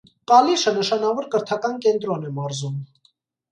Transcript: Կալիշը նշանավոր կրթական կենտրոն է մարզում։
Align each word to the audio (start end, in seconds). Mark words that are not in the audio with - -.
Կալիշը 0.29 0.73
նշանավոր 0.77 1.29
կրթական 1.37 1.77
կենտրոն 1.85 2.27
է 2.31 2.35
մարզում։ 2.41 2.83